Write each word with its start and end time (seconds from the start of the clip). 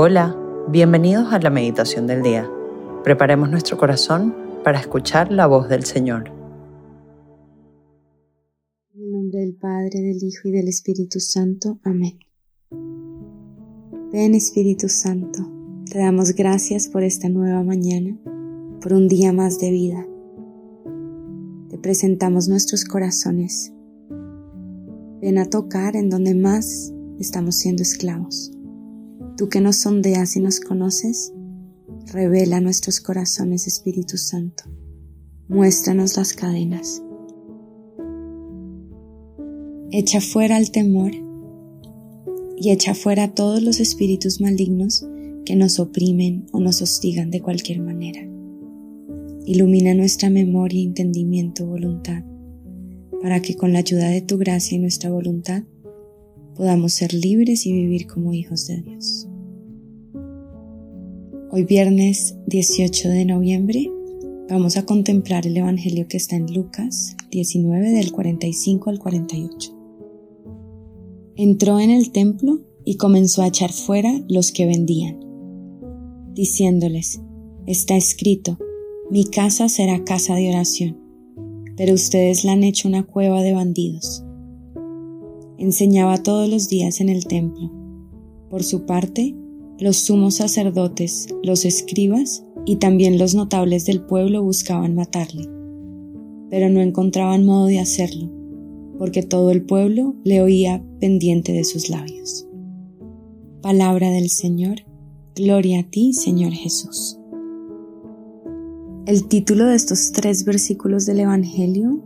Hola, 0.00 0.36
bienvenidos 0.70 1.32
a 1.32 1.40
la 1.40 1.50
meditación 1.50 2.06
del 2.06 2.22
día. 2.22 2.48
Preparemos 3.02 3.50
nuestro 3.50 3.76
corazón 3.76 4.32
para 4.62 4.78
escuchar 4.78 5.32
la 5.32 5.48
voz 5.48 5.68
del 5.68 5.82
Señor. 5.82 6.30
En 8.94 9.02
el 9.02 9.10
nombre 9.10 9.40
del 9.40 9.56
Padre, 9.56 10.00
del 10.00 10.22
Hijo 10.22 10.46
y 10.46 10.52
del 10.52 10.68
Espíritu 10.68 11.18
Santo. 11.18 11.80
Amén. 11.82 12.16
Ven 14.12 14.36
Espíritu 14.36 14.88
Santo, 14.88 15.40
te 15.90 15.98
damos 15.98 16.32
gracias 16.32 16.86
por 16.86 17.02
esta 17.02 17.28
nueva 17.28 17.64
mañana, 17.64 18.16
por 18.80 18.92
un 18.92 19.08
día 19.08 19.32
más 19.32 19.58
de 19.58 19.72
vida. 19.72 20.06
Te 21.70 21.78
presentamos 21.78 22.46
nuestros 22.46 22.84
corazones. 22.84 23.72
Ven 25.20 25.38
a 25.38 25.50
tocar 25.50 25.96
en 25.96 26.08
donde 26.08 26.36
más 26.36 26.94
estamos 27.18 27.56
siendo 27.56 27.82
esclavos 27.82 28.52
Tú 29.38 29.48
que 29.48 29.60
nos 29.60 29.76
sondeas 29.76 30.34
y 30.34 30.40
nos 30.40 30.58
conoces, 30.58 31.32
revela 32.12 32.60
nuestros 32.60 32.98
corazones, 32.98 33.68
Espíritu 33.68 34.16
Santo. 34.16 34.64
Muéstranos 35.46 36.16
las 36.16 36.32
cadenas. 36.32 37.00
Echa 39.92 40.20
fuera 40.20 40.58
el 40.58 40.72
temor 40.72 41.12
y 42.56 42.72
echa 42.72 42.96
fuera 42.96 43.32
todos 43.32 43.62
los 43.62 43.78
espíritus 43.78 44.40
malignos 44.40 45.06
que 45.44 45.54
nos 45.54 45.78
oprimen 45.78 46.46
o 46.50 46.58
nos 46.58 46.82
hostigan 46.82 47.30
de 47.30 47.40
cualquier 47.40 47.80
manera. 47.80 48.28
Ilumina 49.46 49.94
nuestra 49.94 50.30
memoria, 50.30 50.82
entendimiento, 50.82 51.64
voluntad, 51.64 52.24
para 53.22 53.40
que 53.40 53.54
con 53.54 53.72
la 53.72 53.78
ayuda 53.78 54.08
de 54.08 54.20
tu 54.20 54.36
gracia 54.36 54.74
y 54.74 54.80
nuestra 54.80 55.10
voluntad 55.10 55.62
podamos 56.58 56.92
ser 56.92 57.14
libres 57.14 57.66
y 57.66 57.72
vivir 57.72 58.08
como 58.08 58.34
hijos 58.34 58.66
de 58.66 58.82
Dios. 58.82 59.28
Hoy 61.52 61.64
viernes 61.64 62.34
18 62.48 63.08
de 63.10 63.24
noviembre 63.24 63.88
vamos 64.50 64.76
a 64.76 64.84
contemplar 64.84 65.46
el 65.46 65.56
Evangelio 65.56 66.08
que 66.08 66.16
está 66.16 66.34
en 66.34 66.52
Lucas 66.52 67.16
19 67.30 67.90
del 67.92 68.10
45 68.10 68.90
al 68.90 68.98
48. 68.98 69.72
Entró 71.36 71.78
en 71.78 71.90
el 71.90 72.10
templo 72.10 72.60
y 72.84 72.96
comenzó 72.96 73.42
a 73.42 73.46
echar 73.46 73.70
fuera 73.70 74.20
los 74.28 74.50
que 74.50 74.66
vendían, 74.66 75.20
diciéndoles, 76.34 77.20
está 77.66 77.96
escrito, 77.96 78.58
mi 79.12 79.26
casa 79.26 79.68
será 79.68 80.02
casa 80.02 80.34
de 80.34 80.48
oración, 80.48 80.98
pero 81.76 81.94
ustedes 81.94 82.44
la 82.44 82.52
han 82.52 82.64
hecho 82.64 82.88
una 82.88 83.04
cueva 83.04 83.42
de 83.42 83.52
bandidos 83.52 84.24
enseñaba 85.58 86.22
todos 86.22 86.48
los 86.48 86.68
días 86.68 87.00
en 87.00 87.08
el 87.08 87.26
templo. 87.26 87.70
Por 88.48 88.62
su 88.62 88.86
parte, 88.86 89.34
los 89.78 89.98
sumos 89.98 90.36
sacerdotes, 90.36 91.28
los 91.42 91.64
escribas 91.64 92.44
y 92.64 92.76
también 92.76 93.18
los 93.18 93.34
notables 93.34 93.84
del 93.84 94.00
pueblo 94.00 94.42
buscaban 94.42 94.94
matarle, 94.94 95.48
pero 96.50 96.70
no 96.70 96.80
encontraban 96.80 97.44
modo 97.44 97.66
de 97.66 97.78
hacerlo, 97.78 98.30
porque 98.98 99.22
todo 99.22 99.50
el 99.50 99.62
pueblo 99.62 100.16
le 100.24 100.40
oía 100.40 100.82
pendiente 101.00 101.52
de 101.52 101.64
sus 101.64 101.90
labios. 101.90 102.46
Palabra 103.60 104.10
del 104.10 104.30
Señor, 104.30 104.84
gloria 105.34 105.80
a 105.80 105.82
ti, 105.82 106.12
Señor 106.12 106.52
Jesús. 106.52 107.18
El 109.06 109.26
título 109.26 109.66
de 109.66 109.74
estos 109.74 110.12
tres 110.12 110.44
versículos 110.44 111.06
del 111.06 111.20
Evangelio 111.20 112.02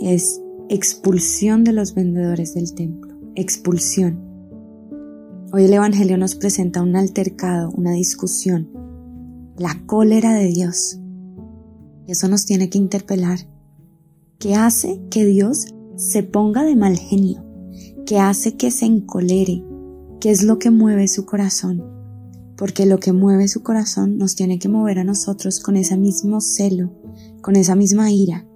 es 0.00 0.40
expulsión 0.68 1.62
de 1.62 1.72
los 1.72 1.94
vendedores 1.94 2.54
del 2.54 2.74
templo, 2.74 3.14
expulsión. 3.36 4.20
Hoy 5.52 5.64
el 5.64 5.72
Evangelio 5.72 6.18
nos 6.18 6.34
presenta 6.34 6.82
un 6.82 6.96
altercado, 6.96 7.70
una 7.70 7.92
discusión, 7.92 8.68
la 9.56 9.80
cólera 9.86 10.34
de 10.34 10.48
Dios. 10.48 10.98
Y 12.04 12.12
eso 12.12 12.26
nos 12.28 12.46
tiene 12.46 12.68
que 12.68 12.78
interpelar. 12.78 13.38
¿Qué 14.38 14.54
hace 14.54 15.00
que 15.08 15.24
Dios 15.24 15.66
se 15.96 16.24
ponga 16.24 16.64
de 16.64 16.74
mal 16.74 16.98
genio? 16.98 17.44
¿Qué 18.04 18.18
hace 18.18 18.56
que 18.56 18.70
se 18.72 18.86
encolere? 18.86 19.62
¿Qué 20.20 20.30
es 20.30 20.42
lo 20.42 20.58
que 20.58 20.70
mueve 20.70 21.06
su 21.06 21.26
corazón? 21.26 21.84
Porque 22.56 22.86
lo 22.86 22.98
que 22.98 23.12
mueve 23.12 23.46
su 23.48 23.62
corazón 23.62 24.18
nos 24.18 24.34
tiene 24.34 24.58
que 24.58 24.68
mover 24.68 24.98
a 24.98 25.04
nosotros 25.04 25.60
con 25.60 25.76
ese 25.76 25.96
mismo 25.96 26.40
celo, 26.40 26.92
con 27.40 27.54
esa 27.54 27.76
misma 27.76 28.10
ira, 28.10 28.46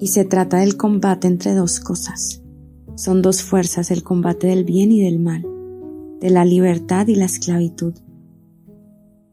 y 0.00 0.08
se 0.08 0.24
trata 0.24 0.58
del 0.58 0.76
combate 0.76 1.28
entre 1.28 1.54
dos 1.54 1.78
cosas. 1.78 2.42
Son 2.96 3.22
dos 3.22 3.42
fuerzas, 3.42 3.90
el 3.90 4.02
combate 4.02 4.46
del 4.46 4.64
bien 4.64 4.90
y 4.90 5.02
del 5.02 5.18
mal, 5.18 5.46
de 6.20 6.30
la 6.30 6.44
libertad 6.44 7.06
y 7.06 7.14
la 7.14 7.26
esclavitud. 7.26 7.94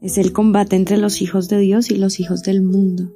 Es 0.00 0.18
el 0.18 0.32
combate 0.32 0.76
entre 0.76 0.98
los 0.98 1.22
hijos 1.22 1.48
de 1.48 1.58
Dios 1.58 1.90
y 1.90 1.96
los 1.96 2.20
hijos 2.20 2.42
del 2.42 2.62
mundo. 2.62 3.12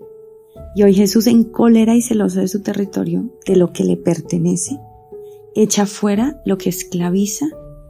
Y 0.74 0.82
hoy 0.82 0.94
Jesús 0.94 1.26
en 1.26 1.44
cólera 1.44 1.94
y 1.94 2.02
celoso 2.02 2.40
de 2.40 2.48
su 2.48 2.62
territorio, 2.62 3.30
de 3.46 3.56
lo 3.56 3.72
que 3.72 3.84
le 3.84 3.96
pertenece, 3.96 4.80
echa 5.54 5.86
fuera 5.86 6.42
lo 6.46 6.56
que 6.58 6.70
esclaviza 6.70 7.46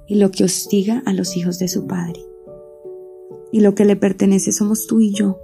y 0.09 0.17
lo 0.17 0.31
que 0.31 0.45
hostiga 0.45 1.03
a 1.07 1.13
los 1.13 1.37
hijos 1.37 1.59
de 1.59 1.69
su 1.69 1.87
Padre. 1.87 2.21
Y 3.53 3.61
lo 3.61 3.75
que 3.75 3.85
le 3.85 3.97
pertenece 3.97 4.51
somos 4.51 4.87
tú 4.87 5.01
y 5.01 5.13
yo. 5.13 5.39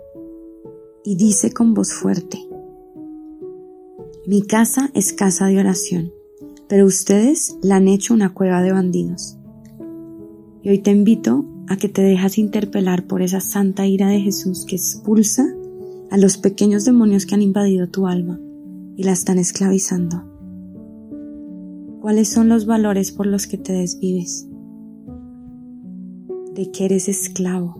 Y 1.04 1.16
dice 1.16 1.52
con 1.52 1.74
voz 1.74 1.92
fuerte, 1.92 2.47
mi 4.28 4.42
casa 4.42 4.90
es 4.92 5.14
casa 5.14 5.46
de 5.46 5.58
oración, 5.58 6.12
pero 6.68 6.84
ustedes 6.84 7.56
la 7.62 7.76
han 7.76 7.88
hecho 7.88 8.12
una 8.12 8.34
cueva 8.34 8.60
de 8.60 8.72
bandidos. 8.72 9.38
Y 10.62 10.68
hoy 10.68 10.80
te 10.80 10.90
invito 10.90 11.46
a 11.66 11.78
que 11.78 11.88
te 11.88 12.02
dejas 12.02 12.36
interpelar 12.36 13.06
por 13.06 13.22
esa 13.22 13.40
santa 13.40 13.86
ira 13.86 14.08
de 14.08 14.20
Jesús 14.20 14.66
que 14.68 14.76
expulsa 14.76 15.46
a 16.10 16.18
los 16.18 16.36
pequeños 16.36 16.84
demonios 16.84 17.24
que 17.24 17.36
han 17.36 17.40
invadido 17.40 17.88
tu 17.88 18.06
alma 18.06 18.38
y 18.98 19.04
la 19.04 19.12
están 19.12 19.38
esclavizando. 19.38 20.22
¿Cuáles 22.02 22.28
son 22.28 22.50
los 22.50 22.66
valores 22.66 23.12
por 23.12 23.26
los 23.26 23.46
que 23.46 23.56
te 23.56 23.72
desvives? 23.72 24.46
¿De 26.52 26.70
que 26.70 26.84
eres 26.84 27.08
esclavo? 27.08 27.78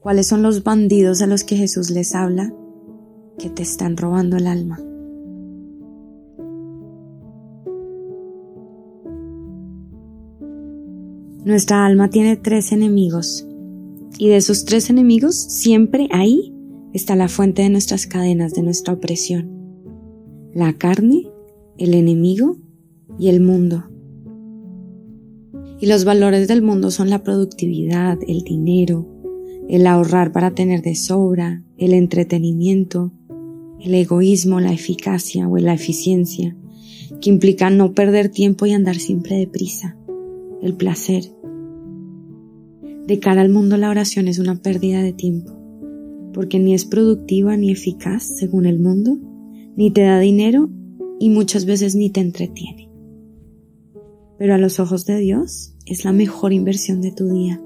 ¿Cuáles 0.00 0.26
son 0.26 0.42
los 0.42 0.64
bandidos 0.64 1.22
a 1.22 1.26
los 1.26 1.44
que 1.44 1.56
Jesús 1.56 1.88
les 1.88 2.14
habla 2.14 2.52
que 3.40 3.48
te 3.48 3.62
están 3.62 3.96
robando 3.96 4.36
el 4.36 4.46
alma. 4.46 4.78
Nuestra 11.44 11.86
alma 11.86 12.10
tiene 12.10 12.36
tres 12.36 12.70
enemigos 12.70 13.48
y 14.18 14.28
de 14.28 14.36
esos 14.36 14.66
tres 14.66 14.90
enemigos 14.90 15.36
siempre 15.36 16.06
ahí 16.12 16.54
está 16.92 17.16
la 17.16 17.28
fuente 17.28 17.62
de 17.62 17.70
nuestras 17.70 18.06
cadenas, 18.06 18.52
de 18.52 18.62
nuestra 18.62 18.92
opresión. 18.92 19.48
La 20.52 20.74
carne, 20.74 21.30
el 21.78 21.94
enemigo 21.94 22.58
y 23.18 23.28
el 23.28 23.40
mundo. 23.40 23.84
Y 25.80 25.86
los 25.86 26.04
valores 26.04 26.46
del 26.46 26.60
mundo 26.60 26.90
son 26.90 27.08
la 27.08 27.22
productividad, 27.22 28.18
el 28.28 28.42
dinero, 28.42 29.06
el 29.68 29.86
ahorrar 29.86 30.32
para 30.32 30.50
tener 30.50 30.82
de 30.82 30.94
sobra, 30.94 31.64
el 31.78 31.94
entretenimiento, 31.94 33.12
el 33.82 33.94
egoísmo, 33.94 34.60
la 34.60 34.72
eficacia 34.72 35.48
o 35.48 35.56
la 35.58 35.74
eficiencia, 35.74 36.56
que 37.20 37.30
implica 37.30 37.70
no 37.70 37.92
perder 37.92 38.28
tiempo 38.28 38.66
y 38.66 38.72
andar 38.72 38.96
siempre 38.96 39.36
deprisa, 39.36 39.96
el 40.62 40.74
placer. 40.74 41.24
De 43.06 43.18
cara 43.18 43.40
al 43.40 43.48
mundo 43.48 43.76
la 43.76 43.90
oración 43.90 44.28
es 44.28 44.38
una 44.38 44.62
pérdida 44.62 45.02
de 45.02 45.12
tiempo, 45.12 45.52
porque 46.32 46.58
ni 46.58 46.74
es 46.74 46.84
productiva 46.84 47.56
ni 47.56 47.70
eficaz 47.70 48.22
según 48.38 48.66
el 48.66 48.78
mundo, 48.78 49.18
ni 49.76 49.90
te 49.90 50.02
da 50.02 50.20
dinero 50.20 50.70
y 51.18 51.30
muchas 51.30 51.64
veces 51.64 51.94
ni 51.94 52.10
te 52.10 52.20
entretiene. 52.20 52.90
Pero 54.38 54.54
a 54.54 54.58
los 54.58 54.80
ojos 54.80 55.04
de 55.06 55.18
Dios 55.18 55.74
es 55.86 56.04
la 56.04 56.12
mejor 56.12 56.52
inversión 56.52 57.00
de 57.00 57.12
tu 57.12 57.28
día. 57.28 57.60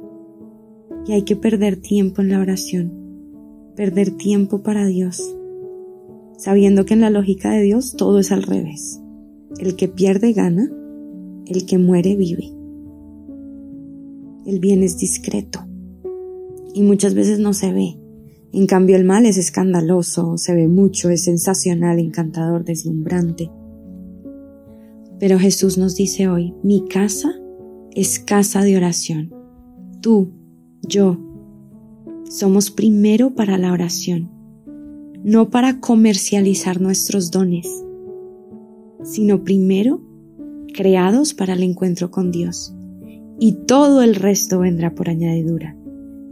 Y 1.07 1.13
hay 1.13 1.23
que 1.23 1.37
perder 1.37 1.77
tiempo 1.77 2.23
en 2.23 2.31
la 2.31 2.41
oración, 2.41 2.93
perder 3.77 4.13
tiempo 4.13 4.63
para 4.63 4.87
Dios, 4.87 5.37
sabiendo 6.37 6.85
que 6.85 6.95
en 6.95 7.01
la 7.01 7.11
lógica 7.11 7.51
de 7.51 7.63
Dios 7.63 7.95
todo 7.97 8.19
es 8.19 8.33
al 8.33 8.43
revés. 8.43 9.01
El 9.59 9.77
que 9.77 9.89
pierde 9.89 10.33
gana, 10.33 10.71
el 11.47 11.67
que 11.67 11.79
muere 11.79 12.17
vive. 12.17 12.53
El 14.47 14.61
bien 14.61 14.83
es 14.83 14.99
discreto 14.99 15.61
y 16.75 16.83
muchas 16.83 17.15
veces 17.15 17.39
no 17.39 17.53
se 17.53 17.73
ve. 17.73 17.99
En 18.53 18.67
cambio 18.67 18.97
el 18.97 19.05
mal 19.05 19.27
es 19.27 19.37
escandaloso, 19.37 20.37
se 20.39 20.55
ve 20.55 20.69
mucho, 20.69 21.11
es 21.11 21.25
sensacional, 21.25 21.99
encantador, 21.99 22.65
deslumbrante. 22.65 23.51
Pero 25.19 25.39
Jesús 25.39 25.79
nos 25.79 25.97
dice 25.97 26.29
hoy, 26.29 26.55
mi 26.63 26.87
casa 26.87 27.33
es 27.95 28.19
casa 28.19 28.63
de 28.63 28.77
oración. 28.77 29.35
Tú, 30.01 30.33
yo, 30.83 31.19
somos 32.29 32.71
primero 32.71 33.35
para 33.35 33.57
la 33.57 33.73
oración 33.73 34.34
no 35.25 35.49
para 35.49 35.81
comercializar 35.81 36.83
nuestros 36.83 37.31
dones, 37.31 37.67
sino 39.03 39.43
primero 39.43 40.03
creados 40.75 41.33
para 41.33 41.55
el 41.55 41.63
encuentro 41.63 42.11
con 42.11 42.31
Dios. 42.31 42.75
y 43.41 43.53
todo 43.67 44.03
el 44.03 44.15
resto 44.15 44.61
vendrá 44.61 44.95
por 44.95 45.09
añadidura. 45.09 45.77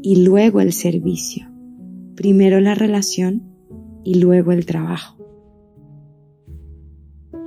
Y 0.02 0.24
luego 0.24 0.60
el 0.60 0.72
servicio. 0.72 1.46
Primero 2.14 2.60
la 2.60 2.76
relación 2.76 3.42
y 4.04 4.20
luego 4.20 4.52
el 4.52 4.66
trabajo. 4.66 5.16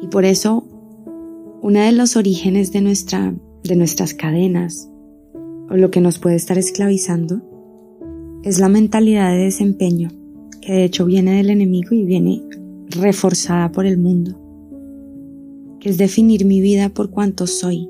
Y 0.01 0.07
por 0.07 0.25
eso, 0.25 0.67
uno 1.61 1.79
de 1.79 1.91
los 1.93 2.17
orígenes 2.17 2.73
de, 2.73 2.81
nuestra, 2.81 3.33
de 3.63 3.75
nuestras 3.77 4.13
cadenas, 4.13 4.89
o 5.69 5.77
lo 5.77 5.89
que 5.89 6.01
nos 6.01 6.19
puede 6.19 6.35
estar 6.35 6.57
esclavizando, 6.57 7.41
es 8.43 8.59
la 8.59 8.67
mentalidad 8.67 9.31
de 9.31 9.45
desempeño, 9.45 10.09
que 10.65 10.73
de 10.73 10.83
hecho 10.83 11.05
viene 11.05 11.37
del 11.37 11.51
enemigo 11.51 11.93
y 11.93 12.03
viene 12.05 12.41
reforzada 12.89 13.71
por 13.71 13.85
el 13.85 13.99
mundo, 13.99 14.35
que 15.79 15.89
es 15.89 15.99
definir 15.99 16.43
mi 16.43 16.59
vida 16.59 16.89
por 16.89 17.11
cuanto 17.11 17.45
soy, 17.45 17.87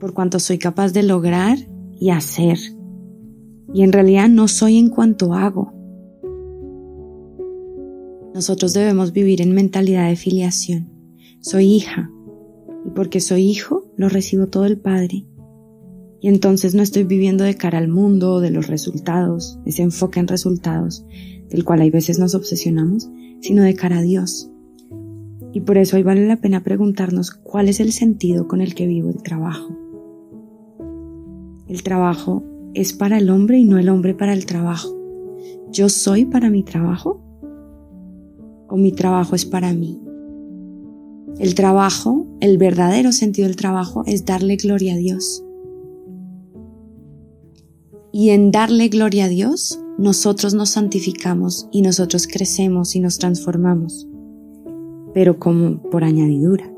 por 0.00 0.14
cuanto 0.14 0.40
soy 0.40 0.56
capaz 0.56 0.92
de 0.92 1.02
lograr 1.02 1.58
y 2.00 2.10
hacer. 2.10 2.58
Y 3.74 3.82
en 3.82 3.92
realidad 3.92 4.28
no 4.28 4.48
soy 4.48 4.78
en 4.78 4.88
cuanto 4.88 5.34
hago. 5.34 5.72
Nosotros 8.34 8.72
debemos 8.72 9.12
vivir 9.12 9.42
en 9.42 9.52
mentalidad 9.52 10.08
de 10.08 10.16
filiación. 10.16 10.90
Soy 11.40 11.66
hija. 11.66 12.10
Y 12.86 12.90
porque 12.90 13.20
soy 13.20 13.42
hijo, 13.42 13.90
lo 13.96 14.08
recibo 14.08 14.46
todo 14.46 14.64
el 14.64 14.78
Padre. 14.78 15.26
Y 16.24 16.28
entonces 16.28 16.74
no 16.74 16.82
estoy 16.82 17.04
viviendo 17.04 17.44
de 17.44 17.54
cara 17.54 17.76
al 17.76 17.88
mundo, 17.88 18.40
de 18.40 18.50
los 18.50 18.66
resultados, 18.66 19.58
ese 19.66 19.82
enfoque 19.82 20.20
en 20.20 20.26
resultados, 20.26 21.04
del 21.50 21.66
cual 21.66 21.82
hay 21.82 21.90
veces 21.90 22.18
nos 22.18 22.34
obsesionamos, 22.34 23.10
sino 23.42 23.62
de 23.62 23.74
cara 23.74 23.98
a 23.98 24.00
Dios. 24.00 24.50
Y 25.52 25.60
por 25.60 25.76
eso 25.76 25.98
hoy 25.98 26.02
vale 26.02 26.26
la 26.26 26.40
pena 26.40 26.62
preguntarnos 26.62 27.30
cuál 27.30 27.68
es 27.68 27.78
el 27.78 27.92
sentido 27.92 28.48
con 28.48 28.62
el 28.62 28.74
que 28.74 28.86
vivo 28.86 29.10
el 29.10 29.22
trabajo. 29.22 29.76
El 31.68 31.82
trabajo 31.82 32.42
es 32.72 32.94
para 32.94 33.18
el 33.18 33.28
hombre 33.28 33.58
y 33.58 33.64
no 33.64 33.76
el 33.76 33.90
hombre 33.90 34.14
para 34.14 34.32
el 34.32 34.46
trabajo. 34.46 34.96
¿Yo 35.70 35.90
soy 35.90 36.24
para 36.24 36.48
mi 36.48 36.62
trabajo? 36.62 37.20
¿O 38.70 38.78
mi 38.78 38.92
trabajo 38.92 39.36
es 39.36 39.44
para 39.44 39.74
mí? 39.74 40.00
El 41.38 41.54
trabajo, 41.54 42.26
el 42.40 42.56
verdadero 42.56 43.12
sentido 43.12 43.46
del 43.46 43.56
trabajo 43.56 44.04
es 44.06 44.24
darle 44.24 44.56
gloria 44.56 44.94
a 44.94 44.96
Dios. 44.96 45.43
Y 48.16 48.30
en 48.30 48.52
darle 48.52 48.86
gloria 48.90 49.24
a 49.24 49.28
Dios, 49.28 49.80
nosotros 49.98 50.54
nos 50.54 50.70
santificamos 50.70 51.66
y 51.72 51.82
nosotros 51.82 52.28
crecemos 52.28 52.94
y 52.94 53.00
nos 53.00 53.18
transformamos, 53.18 54.06
pero 55.12 55.40
como 55.40 55.82
por 55.90 56.04
añadidura. 56.04 56.72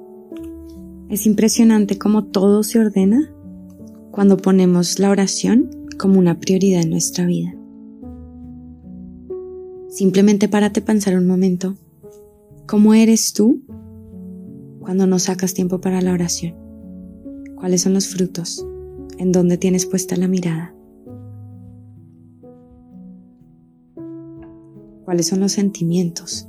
Es 1.10 1.26
impresionante 1.26 1.98
cómo 1.98 2.24
todo 2.24 2.62
se 2.62 2.78
ordena 2.78 3.30
cuando 4.12 4.38
ponemos 4.38 4.98
la 4.98 5.10
oración 5.10 5.68
como 5.98 6.18
una 6.18 6.40
prioridad 6.40 6.80
en 6.80 6.88
nuestra 6.88 7.26
vida. 7.26 7.54
Simplemente 9.90 10.48
párate 10.48 10.80
a 10.80 10.86
pensar 10.86 11.18
un 11.18 11.26
momento, 11.26 11.76
¿cómo 12.66 12.94
eres 12.94 13.34
tú 13.34 13.60
cuando 14.80 15.06
no 15.06 15.18
sacas 15.18 15.52
tiempo 15.52 15.82
para 15.82 16.00
la 16.00 16.14
oración? 16.14 16.54
¿Cuáles 17.56 17.82
son 17.82 17.92
los 17.92 18.06
frutos? 18.06 18.66
¿En 19.18 19.32
dónde 19.32 19.58
tienes 19.58 19.84
puesta 19.84 20.16
la 20.16 20.28
mirada? 20.28 20.75
¿Cuáles 25.16 25.28
son 25.28 25.40
los 25.40 25.52
sentimientos? 25.52 26.46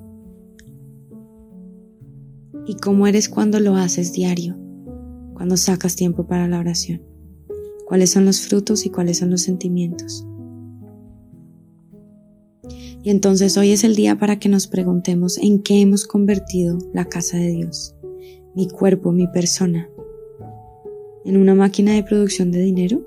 ¿Y 2.66 2.76
cómo 2.76 3.08
eres 3.08 3.30
cuando 3.30 3.62
lo 3.62 3.78
haces 3.78 4.12
diario? 4.12 4.58
Cuando 5.36 5.56
sacas 5.56 5.96
tiempo 5.96 6.28
para 6.28 6.50
la 6.50 6.60
oración 6.60 7.02
cuáles 7.86 8.10
son 8.10 8.26
los 8.26 8.42
frutos 8.42 8.86
y 8.86 8.90
cuáles 8.90 9.20
son 9.20 9.32
los 9.32 9.44
sentimientos. 9.44 10.28
Y 13.02 13.10
entonces 13.10 13.56
hoy 13.56 13.72
es 13.72 13.86
el 13.86 13.96
día 13.96 14.20
para 14.20 14.38
que 14.38 14.50
nos 14.50 14.68
preguntemos 14.68 15.38
en 15.38 15.64
qué 15.64 15.80
hemos 15.80 16.06
convertido 16.06 16.78
la 16.94 17.06
casa 17.06 17.38
de 17.38 17.52
Dios, 17.52 17.96
mi 18.54 18.68
cuerpo, 18.68 19.14
mi 19.14 19.28
persona, 19.28 19.90
en 21.24 21.38
una 21.38 21.56
máquina 21.56 21.94
de 21.94 22.04
producción 22.04 22.52
de 22.52 22.60
dinero. 22.60 23.02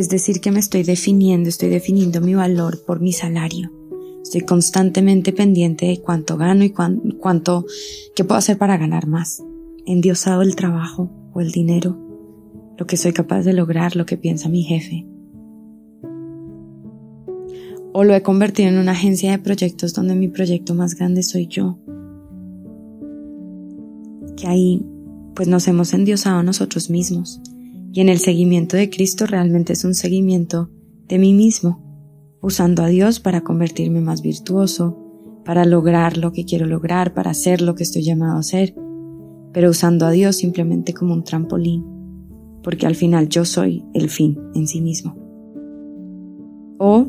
Es 0.00 0.08
decir, 0.08 0.40
que 0.40 0.50
me 0.50 0.60
estoy 0.60 0.82
definiendo, 0.82 1.50
estoy 1.50 1.68
definiendo 1.68 2.22
mi 2.22 2.34
valor 2.34 2.82
por 2.86 3.00
mi 3.00 3.12
salario. 3.12 3.70
Estoy 4.22 4.40
constantemente 4.40 5.30
pendiente 5.30 5.84
de 5.84 6.00
cuánto 6.00 6.38
gano 6.38 6.64
y 6.64 6.70
cuánto, 6.70 7.66
qué 8.16 8.24
puedo 8.24 8.38
hacer 8.38 8.56
para 8.56 8.78
ganar 8.78 9.06
más 9.06 9.44
endiosado 9.84 10.40
el 10.40 10.56
trabajo 10.56 11.10
o 11.34 11.42
el 11.42 11.50
dinero, 11.50 11.98
lo 12.78 12.86
que 12.86 12.96
soy 12.96 13.12
capaz 13.12 13.42
de 13.42 13.52
lograr, 13.52 13.94
lo 13.94 14.06
que 14.06 14.16
piensa 14.16 14.48
mi 14.48 14.62
jefe. 14.62 15.06
O 17.92 18.02
lo 18.02 18.14
he 18.14 18.22
convertido 18.22 18.70
en 18.70 18.78
una 18.78 18.92
agencia 18.92 19.32
de 19.32 19.38
proyectos 19.38 19.92
donde 19.92 20.14
mi 20.14 20.28
proyecto 20.28 20.74
más 20.74 20.94
grande 20.94 21.22
soy 21.22 21.46
yo. 21.46 21.78
Que 24.34 24.46
ahí 24.48 24.82
pues 25.34 25.46
nos 25.46 25.68
hemos 25.68 25.92
endiosado 25.92 26.42
nosotros 26.42 26.88
mismos. 26.88 27.42
Y 27.92 28.00
en 28.00 28.08
el 28.08 28.18
seguimiento 28.18 28.76
de 28.76 28.90
Cristo 28.90 29.26
realmente 29.26 29.72
es 29.72 29.84
un 29.84 29.94
seguimiento 29.94 30.70
de 31.08 31.18
mí 31.18 31.34
mismo, 31.34 31.82
usando 32.40 32.82
a 32.82 32.88
Dios 32.88 33.20
para 33.20 33.42
convertirme 33.42 34.00
más 34.00 34.22
virtuoso, 34.22 34.96
para 35.44 35.64
lograr 35.64 36.16
lo 36.16 36.32
que 36.32 36.44
quiero 36.44 36.66
lograr, 36.66 37.14
para 37.14 37.30
hacer 37.30 37.60
lo 37.60 37.74
que 37.74 37.82
estoy 37.82 38.04
llamado 38.04 38.36
a 38.36 38.40
hacer 38.40 38.74
pero 39.52 39.70
usando 39.70 40.06
a 40.06 40.10
Dios 40.10 40.36
simplemente 40.36 40.94
como 40.94 41.14
un 41.14 41.24
trampolín, 41.24 41.84
porque 42.62 42.86
al 42.86 42.94
final 42.94 43.28
yo 43.28 43.44
soy 43.44 43.84
el 43.94 44.10
fin 44.10 44.38
en 44.54 44.66
sí 44.66 44.80
mismo. 44.80 45.16
O 46.78 47.06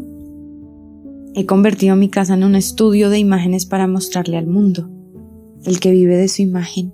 he 1.33 1.45
convertido 1.45 1.95
mi 1.95 2.09
casa 2.09 2.33
en 2.33 2.43
un 2.43 2.55
estudio 2.55 3.09
de 3.09 3.19
imágenes 3.19 3.65
para 3.65 3.87
mostrarle 3.87 4.37
al 4.37 4.47
mundo, 4.47 4.89
el 5.65 5.79
que 5.79 5.91
vive 5.91 6.17
de 6.17 6.27
su 6.27 6.41
imagen, 6.41 6.93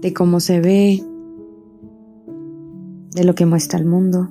de 0.00 0.12
cómo 0.12 0.40
se 0.40 0.60
ve, 0.60 1.02
de 3.18 3.24
lo 3.24 3.34
que 3.34 3.46
muestra 3.46 3.78
el 3.78 3.84
mundo, 3.84 4.30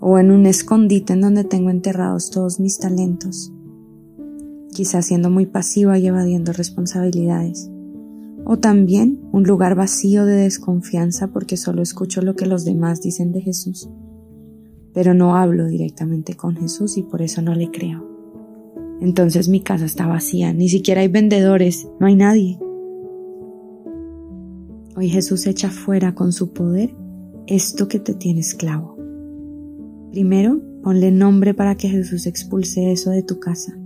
o 0.00 0.18
en 0.18 0.30
un 0.30 0.46
escondite 0.46 1.12
en 1.12 1.20
donde 1.20 1.44
tengo 1.44 1.70
enterrados 1.70 2.30
todos 2.30 2.60
mis 2.60 2.78
talentos, 2.78 3.52
quizás 4.72 5.06
siendo 5.06 5.30
muy 5.30 5.46
pasiva 5.46 5.98
y 5.98 6.06
evadiendo 6.06 6.52
responsabilidades 6.52 7.70
o 8.48 8.58
también 8.58 9.18
un 9.32 9.42
lugar 9.42 9.74
vacío 9.74 10.24
de 10.24 10.36
desconfianza 10.36 11.26
porque 11.32 11.56
solo 11.56 11.82
escucho 11.82 12.22
lo 12.22 12.36
que 12.36 12.46
los 12.46 12.64
demás 12.64 13.02
dicen 13.02 13.32
de 13.32 13.40
Jesús, 13.40 13.90
pero 14.94 15.14
no 15.14 15.34
hablo 15.34 15.66
directamente 15.66 16.34
con 16.34 16.54
Jesús 16.54 16.96
y 16.96 17.02
por 17.02 17.22
eso 17.22 17.42
no 17.42 17.56
le 17.56 17.72
creo. 17.72 18.06
Entonces 19.00 19.48
mi 19.48 19.62
casa 19.62 19.84
está 19.84 20.06
vacía, 20.06 20.52
ni 20.52 20.68
siquiera 20.68 21.00
hay 21.00 21.08
vendedores, 21.08 21.88
no 21.98 22.06
hay 22.06 22.14
nadie. 22.14 22.60
Hoy 24.94 25.08
Jesús 25.08 25.48
echa 25.48 25.68
fuera 25.68 26.14
con 26.14 26.32
su 26.32 26.52
poder 26.52 26.94
esto 27.46 27.88
que 27.88 28.00
te 28.00 28.14
tiene 28.14 28.40
esclavo. 28.40 28.96
Primero, 30.10 30.60
ponle 30.82 31.10
nombre 31.10 31.54
para 31.54 31.74
que 31.74 31.88
Jesús 31.88 32.26
expulse 32.26 32.92
eso 32.92 33.10
de 33.10 33.22
tu 33.22 33.38
casa 33.38 33.76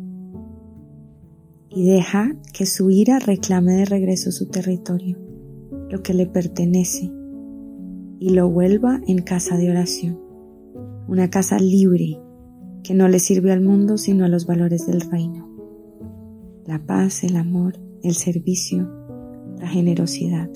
y 1.70 1.86
deja 1.88 2.34
que 2.52 2.66
su 2.66 2.90
ira 2.90 3.18
reclame 3.20 3.74
de 3.74 3.84
regreso 3.84 4.32
su 4.32 4.46
territorio, 4.46 5.18
lo 5.88 6.02
que 6.02 6.14
le 6.14 6.26
pertenece, 6.26 7.12
y 8.18 8.30
lo 8.30 8.50
vuelva 8.50 9.00
en 9.06 9.22
casa 9.22 9.56
de 9.56 9.70
oración, 9.70 10.20
una 11.08 11.30
casa 11.30 11.58
libre 11.58 12.20
que 12.82 12.94
no 12.94 13.08
le 13.08 13.18
sirve 13.18 13.52
al 13.52 13.60
mundo 13.60 13.98
sino 13.98 14.24
a 14.24 14.28
los 14.28 14.46
valores 14.46 14.86
del 14.86 15.00
reino, 15.00 15.48
la 16.66 16.84
paz, 16.84 17.24
el 17.24 17.36
amor, 17.36 17.78
el 18.02 18.14
servicio, 18.14 18.90
la 19.58 19.68
generosidad. 19.68 20.50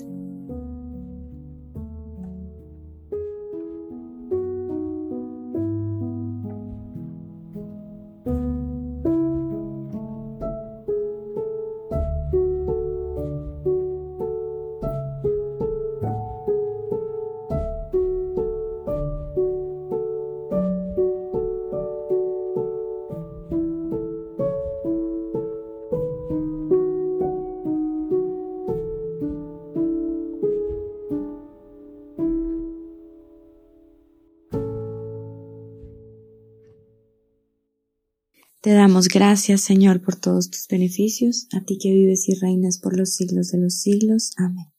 Te 38.65 38.73
damos 38.73 39.09
gracias, 39.09 39.61
Señor, 39.61 40.01
por 40.01 40.15
todos 40.15 40.49
tus 40.49 40.67
beneficios, 40.67 41.47
a 41.53 41.61
ti 41.63 41.77
que 41.77 41.91
vives 41.91 42.27
y 42.29 42.33
reinas 42.33 42.79
por 42.79 42.97
los 42.97 43.13
siglos 43.13 43.51
de 43.51 43.59
los 43.59 43.75
siglos. 43.75 44.31
Amén. 44.37 44.73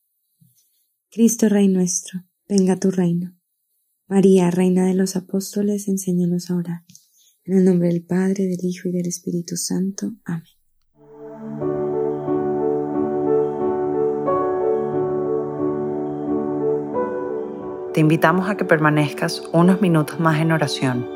Cristo 1.08 1.48
Rey 1.48 1.68
nuestro, 1.68 2.24
venga 2.48 2.80
tu 2.80 2.90
reino. 2.90 3.38
María, 4.08 4.50
Reina 4.50 4.86
de 4.86 4.94
los 4.94 5.14
Apóstoles, 5.14 5.86
enséñanos 5.86 6.50
a 6.50 6.56
orar. 6.56 6.82
En 7.44 7.58
el 7.58 7.64
nombre 7.64 7.86
del 7.86 8.04
Padre, 8.04 8.46
del 8.46 8.58
Hijo 8.64 8.88
y 8.88 8.90
del 8.90 9.06
Espíritu 9.06 9.56
Santo. 9.56 10.14
Amén. 10.24 10.42
Te 17.94 18.00
invitamos 18.00 18.50
a 18.50 18.56
que 18.56 18.64
permanezcas 18.64 19.44
unos 19.52 19.80
minutos 19.80 20.18
más 20.18 20.40
en 20.40 20.50
oración 20.50 21.15